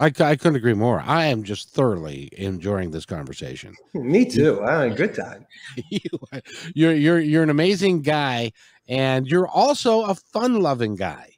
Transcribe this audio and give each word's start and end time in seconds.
I, 0.00 0.06
I 0.06 0.36
couldn't 0.36 0.56
agree 0.56 0.74
more. 0.74 1.02
I 1.06 1.26
am 1.26 1.42
just 1.42 1.70
thoroughly 1.70 2.28
enjoying 2.36 2.90
this 2.90 3.06
conversation. 3.06 3.74
Me 3.94 4.24
too. 4.24 4.62
I 4.64 4.82
had 4.82 4.92
a 4.92 4.94
good 4.96 5.14
time. 5.14 5.46
you, 5.90 6.00
you're 6.74 6.94
you're 6.94 7.20
you're 7.20 7.42
an 7.42 7.50
amazing 7.50 8.02
guy, 8.02 8.52
and 8.88 9.26
you're 9.26 9.48
also 9.48 10.02
a 10.04 10.14
fun-loving 10.14 10.96
guy, 10.96 11.30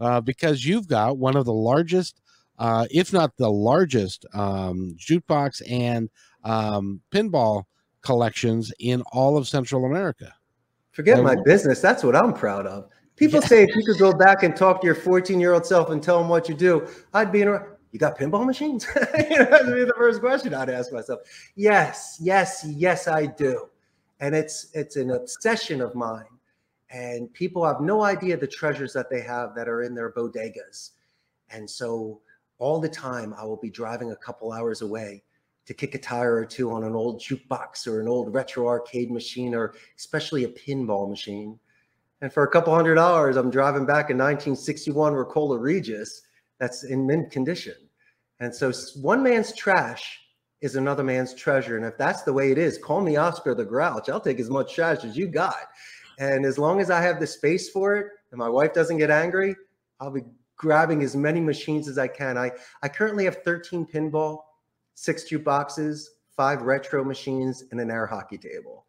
uh, 0.00 0.20
because 0.20 0.64
you've 0.64 0.88
got 0.88 1.16
one 1.18 1.36
of 1.36 1.46
the 1.46 1.52
largest, 1.52 2.20
uh, 2.58 2.86
if 2.90 3.12
not 3.12 3.36
the 3.36 3.50
largest, 3.50 4.26
um, 4.34 4.94
jukebox 4.98 5.62
and 5.70 6.10
um, 6.44 7.00
pinball 7.10 7.64
collections 8.02 8.72
in 8.78 9.02
all 9.12 9.36
of 9.36 9.48
Central 9.48 9.84
America. 9.84 10.34
Forget 10.92 11.22
my 11.22 11.36
business. 11.44 11.80
That's 11.80 12.02
what 12.02 12.16
I'm 12.16 12.32
proud 12.32 12.66
of. 12.66 12.88
People 13.16 13.40
yeah. 13.40 13.46
say 13.46 13.62
if 13.62 13.76
you 13.76 13.84
could 13.84 13.98
go 13.98 14.12
back 14.12 14.42
and 14.42 14.56
talk 14.56 14.80
to 14.80 14.86
your 14.86 14.94
14 14.94 15.38
year 15.38 15.52
old 15.52 15.64
self 15.64 15.90
and 15.90 16.02
tell 16.02 16.18
them 16.18 16.28
what 16.28 16.48
you 16.48 16.54
do, 16.54 16.86
I'd 17.14 17.30
be 17.30 17.42
in. 17.42 17.60
You 17.92 17.98
got 17.98 18.18
pinball 18.18 18.46
machines? 18.46 18.86
that'd 18.94 19.74
be 19.74 19.84
the 19.84 19.94
first 19.96 20.20
question 20.20 20.54
I'd 20.54 20.70
ask 20.70 20.92
myself. 20.92 21.20
Yes, 21.56 22.18
yes, 22.20 22.64
yes, 22.68 23.08
I 23.08 23.26
do, 23.26 23.68
and 24.20 24.34
it's 24.34 24.68
it's 24.74 24.96
an 24.96 25.10
obsession 25.10 25.80
of 25.80 25.94
mine. 25.94 26.24
And 26.90 27.32
people 27.32 27.64
have 27.64 27.80
no 27.80 28.02
idea 28.02 28.36
the 28.36 28.46
treasures 28.46 28.92
that 28.94 29.10
they 29.10 29.20
have 29.20 29.54
that 29.54 29.68
are 29.68 29.82
in 29.82 29.94
their 29.94 30.12
bodegas. 30.12 30.90
And 31.50 31.68
so 31.68 32.20
all 32.58 32.80
the 32.80 32.88
time, 32.88 33.34
I 33.38 33.44
will 33.44 33.56
be 33.56 33.70
driving 33.70 34.10
a 34.12 34.16
couple 34.16 34.52
hours 34.52 34.82
away 34.82 35.22
to 35.66 35.74
kick 35.74 35.94
a 35.94 35.98
tire 35.98 36.34
or 36.34 36.44
two 36.44 36.72
on 36.72 36.82
an 36.84 36.94
old 36.94 37.20
jukebox 37.20 37.86
or 37.86 38.00
an 38.00 38.08
old 38.08 38.34
retro 38.34 38.66
arcade 38.66 39.10
machine 39.10 39.54
or 39.54 39.74
especially 39.96 40.44
a 40.44 40.48
pinball 40.48 41.08
machine. 41.08 41.58
And 42.22 42.32
for 42.32 42.42
a 42.42 42.50
couple 42.50 42.74
hundred 42.74 42.96
dollars, 42.96 43.36
I'm 43.36 43.50
driving 43.50 43.86
back 43.86 44.10
a 44.10 44.14
1961 44.14 45.14
Rock-Ola 45.14 45.58
Regis 45.58 46.22
that's 46.58 46.84
in 46.84 47.06
mint 47.06 47.30
condition. 47.30 47.74
And 48.40 48.54
so 48.54 48.72
one 49.00 49.22
man's 49.22 49.54
trash 49.54 50.18
is 50.60 50.76
another 50.76 51.04
man's 51.04 51.34
treasure. 51.34 51.76
And 51.76 51.86
if 51.86 51.96
that's 51.96 52.22
the 52.22 52.32
way 52.32 52.50
it 52.50 52.58
is, 52.58 52.78
call 52.78 53.00
me 53.00 53.16
Oscar 53.16 53.54
the 53.54 53.64
Grouch. 53.64 54.08
I'll 54.08 54.20
take 54.20 54.40
as 54.40 54.50
much 54.50 54.74
trash 54.74 55.04
as 55.04 55.16
you 55.16 55.28
got. 55.28 55.68
And 56.18 56.44
as 56.44 56.58
long 56.58 56.80
as 56.80 56.90
I 56.90 57.00
have 57.00 57.20
the 57.20 57.26
space 57.26 57.70
for 57.70 57.96
it 57.96 58.06
and 58.30 58.38
my 58.38 58.48
wife 58.48 58.74
doesn't 58.74 58.98
get 58.98 59.10
angry, 59.10 59.54
I'll 60.00 60.10
be 60.10 60.24
grabbing 60.56 61.02
as 61.02 61.16
many 61.16 61.40
machines 61.40 61.88
as 61.88 61.96
I 61.96 62.08
can. 62.08 62.36
I, 62.36 62.52
I 62.82 62.88
currently 62.88 63.24
have 63.24 63.42
13 63.42 63.86
pinball, 63.86 64.40
six 64.94 65.24
jukeboxes, 65.24 66.04
five 66.36 66.62
retro 66.62 67.02
machines, 67.04 67.64
and 67.70 67.80
an 67.80 67.90
air 67.90 68.06
hockey 68.06 68.36
table. 68.36 68.84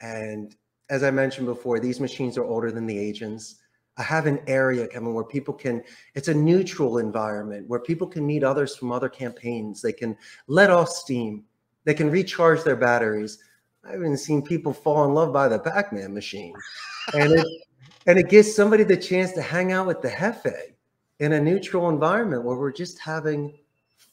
And 0.00 0.54
as 0.88 1.02
I 1.02 1.10
mentioned 1.10 1.46
before, 1.46 1.80
these 1.80 2.00
machines 2.00 2.38
are 2.38 2.44
older 2.44 2.70
than 2.70 2.86
the 2.86 2.98
agents. 2.98 3.56
I 4.00 4.02
have 4.04 4.24
an 4.24 4.40
area, 4.46 4.88
Kevin, 4.88 5.12
where 5.12 5.24
people 5.24 5.52
can, 5.52 5.84
it's 6.14 6.28
a 6.28 6.34
neutral 6.34 6.96
environment 6.96 7.68
where 7.68 7.80
people 7.80 8.06
can 8.06 8.26
meet 8.26 8.42
others 8.42 8.74
from 8.74 8.92
other 8.92 9.10
campaigns. 9.10 9.82
They 9.82 9.92
can 9.92 10.16
let 10.46 10.70
off 10.70 10.88
steam. 10.88 11.44
They 11.84 11.92
can 11.92 12.10
recharge 12.10 12.64
their 12.64 12.76
batteries. 12.76 13.40
I 13.84 13.92
haven't 13.92 14.16
seen 14.16 14.40
people 14.40 14.72
fall 14.72 15.04
in 15.04 15.12
love 15.12 15.34
by 15.34 15.48
the 15.48 15.58
Pac-Man 15.58 16.14
machine. 16.14 16.54
And 17.12 17.32
it, 17.32 17.46
and 18.06 18.18
it 18.18 18.30
gives 18.30 18.54
somebody 18.54 18.84
the 18.84 18.96
chance 18.96 19.32
to 19.32 19.42
hang 19.42 19.70
out 19.70 19.86
with 19.86 20.00
the 20.00 20.08
Jefe 20.08 20.72
in 21.18 21.34
a 21.34 21.40
neutral 21.40 21.90
environment 21.90 22.42
where 22.42 22.56
we're 22.56 22.72
just 22.72 22.98
having 23.00 23.52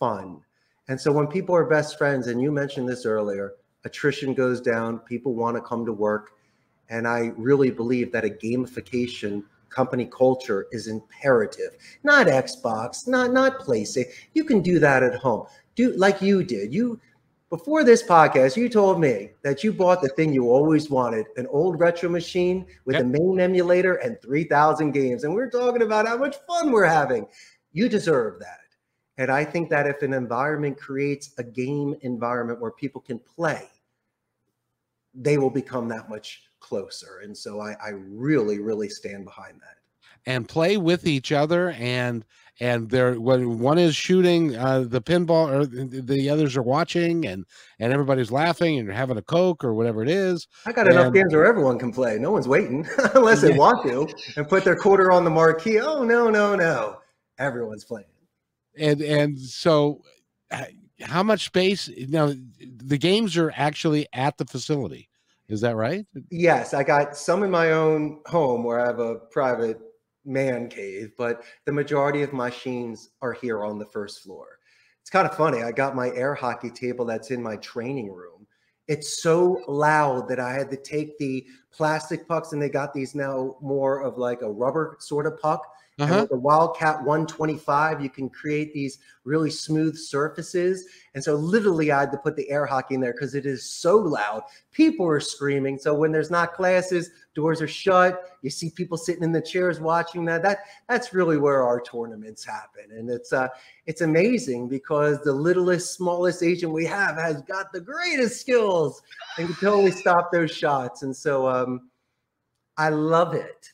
fun. 0.00 0.40
And 0.88 1.00
so 1.00 1.12
when 1.12 1.28
people 1.28 1.54
are 1.54 1.64
best 1.64 1.96
friends, 1.96 2.26
and 2.26 2.42
you 2.42 2.50
mentioned 2.50 2.88
this 2.88 3.06
earlier, 3.06 3.52
attrition 3.84 4.34
goes 4.34 4.60
down, 4.60 4.98
people 4.98 5.34
want 5.34 5.56
to 5.56 5.60
come 5.60 5.86
to 5.86 5.92
work. 5.92 6.32
And 6.90 7.06
I 7.06 7.30
really 7.36 7.70
believe 7.70 8.10
that 8.10 8.24
a 8.24 8.30
gamification 8.30 9.44
company 9.70 10.06
culture 10.06 10.66
is 10.72 10.86
imperative. 10.86 11.70
Not 12.02 12.26
Xbox, 12.26 13.06
not 13.06 13.32
not 13.32 13.60
PlayStation. 13.60 14.06
You 14.34 14.44
can 14.44 14.60
do 14.60 14.78
that 14.78 15.02
at 15.02 15.16
home. 15.16 15.46
Do 15.74 15.92
like 15.96 16.22
you 16.22 16.42
did. 16.42 16.72
You 16.72 17.00
before 17.48 17.84
this 17.84 18.02
podcast, 18.02 18.56
you 18.56 18.68
told 18.68 19.00
me 19.00 19.30
that 19.42 19.62
you 19.62 19.72
bought 19.72 20.02
the 20.02 20.08
thing 20.08 20.32
you 20.32 20.50
always 20.50 20.90
wanted, 20.90 21.26
an 21.36 21.46
old 21.46 21.78
retro 21.78 22.08
machine 22.08 22.66
with 22.84 22.96
yep. 22.96 23.04
a 23.04 23.06
MAME 23.06 23.38
emulator 23.38 23.94
and 23.96 24.20
3,000 24.20 24.90
games. 24.90 25.22
And 25.22 25.32
we're 25.32 25.50
talking 25.50 25.82
about 25.82 26.08
how 26.08 26.16
much 26.16 26.36
fun 26.48 26.72
we're 26.72 26.86
having. 26.86 27.26
You 27.72 27.88
deserve 27.88 28.40
that. 28.40 28.58
And 29.18 29.30
I 29.30 29.44
think 29.44 29.70
that 29.70 29.86
if 29.86 30.02
an 30.02 30.12
environment 30.12 30.76
creates 30.76 31.30
a 31.38 31.44
game 31.44 31.94
environment 32.00 32.60
where 32.60 32.72
people 32.72 33.00
can 33.00 33.20
play, 33.20 33.68
they 35.14 35.38
will 35.38 35.50
become 35.50 35.88
that 35.88 36.10
much 36.10 36.42
closer. 36.66 37.20
And 37.22 37.36
so 37.36 37.60
I, 37.60 37.76
I 37.82 37.90
really, 37.90 38.58
really 38.58 38.88
stand 38.88 39.24
behind 39.24 39.60
that. 39.60 39.76
And 40.26 40.48
play 40.48 40.76
with 40.76 41.06
each 41.06 41.30
other 41.30 41.70
and 41.70 42.24
and 42.58 42.90
they're 42.90 43.20
when 43.20 43.58
one 43.58 43.78
is 43.78 43.94
shooting 43.94 44.56
uh, 44.56 44.80
the 44.80 45.00
pinball 45.00 45.48
or 45.48 45.66
the 45.66 46.30
others 46.30 46.56
are 46.56 46.62
watching 46.62 47.26
and 47.26 47.44
and 47.78 47.92
everybody's 47.92 48.32
laughing 48.32 48.78
and 48.78 48.90
having 48.90 49.18
a 49.18 49.22
coke 49.22 49.62
or 49.62 49.74
whatever 49.74 50.02
it 50.02 50.08
is 50.08 50.48
i 50.64 50.72
got 50.72 50.86
and, 50.86 50.96
enough 50.96 51.12
games 51.12 51.32
where 51.32 51.46
everyone 51.46 51.78
can 51.78 51.92
play. 51.92 52.18
No 52.18 52.32
one's 52.32 52.48
waiting 52.48 52.88
unless 53.14 53.42
they 53.42 53.56
want 53.56 53.86
to 53.86 54.08
and 54.36 54.48
put 54.48 54.64
their 54.64 54.74
quarter 54.74 55.12
on 55.12 55.22
the 55.22 55.30
marquee. 55.30 55.78
Oh 55.78 56.02
no 56.02 56.28
no 56.28 56.56
no. 56.56 56.98
Everyone's 57.38 57.84
playing. 57.84 58.06
And 58.78 59.00
and 59.02 59.38
so 59.38 60.02
how 61.02 61.22
much 61.22 61.44
space 61.44 61.90
know 62.08 62.34
the 62.58 62.98
games 62.98 63.36
are 63.36 63.52
actually 63.54 64.06
at 64.12 64.38
the 64.38 64.44
facility 64.46 65.08
is 65.48 65.60
that 65.60 65.76
right 65.76 66.06
yes 66.30 66.74
i 66.74 66.82
got 66.82 67.16
some 67.16 67.42
in 67.42 67.50
my 67.50 67.72
own 67.72 68.20
home 68.26 68.64
where 68.64 68.80
i 68.80 68.86
have 68.86 68.98
a 68.98 69.16
private 69.30 69.80
man 70.26 70.68
cave, 70.68 71.12
but 71.16 71.44
the 71.64 71.72
majority 71.72 72.22
of 72.22 72.32
my 72.32 72.48
machines 72.48 73.10
are 73.22 73.32
here 73.32 73.64
on 73.64 73.78
the 73.78 73.86
first 73.86 74.22
floor. 74.22 74.58
It's 75.00 75.10
kind 75.10 75.26
of 75.26 75.36
funny. 75.36 75.62
I 75.62 75.70
got 75.70 75.94
my 75.94 76.10
air 76.10 76.34
hockey 76.34 76.70
table 76.70 77.04
that's 77.04 77.30
in 77.30 77.42
my 77.42 77.56
training 77.56 78.12
room. 78.12 78.46
It's 78.88 79.22
so 79.22 79.62
loud 79.68 80.28
that 80.28 80.40
I 80.40 80.52
had 80.52 80.70
to 80.70 80.76
take 80.76 81.16
the 81.18 81.46
plastic 81.72 82.26
pucks 82.28 82.52
and 82.52 82.60
they 82.60 82.68
got 82.68 82.92
these 82.92 83.14
now 83.14 83.56
more 83.60 84.02
of 84.02 84.18
like 84.18 84.42
a 84.42 84.50
rubber 84.50 84.96
sort 85.00 85.26
of 85.26 85.38
puck 85.38 85.66
uh-huh. 85.98 86.12
And 86.12 86.20
with 86.22 86.30
the 86.30 86.36
Wildcat 86.36 86.96
125, 86.98 88.02
you 88.02 88.10
can 88.10 88.28
create 88.28 88.74
these 88.74 88.98
really 89.24 89.48
smooth 89.48 89.96
surfaces. 89.96 90.84
And 91.14 91.24
so 91.24 91.36
literally 91.36 91.90
I 91.90 92.00
had 92.00 92.12
to 92.12 92.18
put 92.18 92.36
the 92.36 92.50
air 92.50 92.66
hockey 92.66 92.96
in 92.96 93.00
there 93.00 93.14
because 93.14 93.34
it 93.34 93.46
is 93.46 93.64
so 93.64 93.96
loud. 93.96 94.42
People 94.72 95.06
are 95.06 95.20
screaming. 95.20 95.78
So 95.78 95.94
when 95.94 96.12
there's 96.12 96.30
not 96.30 96.52
classes, 96.52 97.10
doors 97.34 97.62
are 97.62 97.68
shut. 97.68 98.38
You 98.42 98.50
see 98.50 98.68
people 98.68 98.98
sitting 98.98 99.22
in 99.22 99.32
the 99.32 99.40
chairs 99.40 99.80
watching 99.80 100.26
that. 100.26 100.42
That 100.42 100.58
that's 100.86 101.14
really 101.14 101.38
where 101.38 101.62
our 101.62 101.80
tournaments 101.80 102.44
happen. 102.44 102.90
And 102.90 103.08
it's 103.08 103.32
uh 103.32 103.48
it's 103.86 104.02
amazing 104.02 104.68
because 104.68 105.22
the 105.22 105.32
littlest, 105.32 105.94
smallest 105.94 106.42
agent 106.42 106.72
we 106.74 106.84
have 106.84 107.16
has 107.16 107.40
got 107.42 107.72
the 107.72 107.80
greatest 107.80 108.38
skills 108.38 109.00
and 109.38 109.46
can 109.46 109.56
totally 109.56 109.92
stop 109.92 110.30
those 110.30 110.50
shots. 110.50 111.04
And 111.04 111.16
so 111.16 111.48
um 111.48 111.88
I 112.76 112.90
love 112.90 113.32
it. 113.32 113.72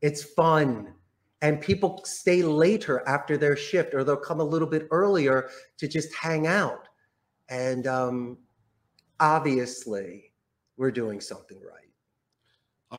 It's 0.00 0.22
fun 0.22 0.94
and 1.44 1.60
people 1.60 2.00
stay 2.06 2.42
later 2.42 3.06
after 3.06 3.36
their 3.36 3.54
shift 3.54 3.92
or 3.92 4.02
they'll 4.02 4.16
come 4.16 4.40
a 4.40 4.44
little 4.44 4.66
bit 4.66 4.88
earlier 4.90 5.50
to 5.76 5.86
just 5.86 6.12
hang 6.14 6.46
out. 6.46 6.88
And 7.50 7.86
um, 7.86 8.38
obviously 9.20 10.32
we're 10.78 10.90
doing 10.90 11.20
something 11.20 11.60
right 11.60 11.83